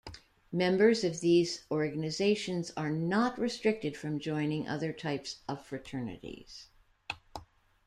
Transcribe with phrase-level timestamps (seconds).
[0.51, 6.69] Members of these organizations are not restricted from joining other types of fraternities.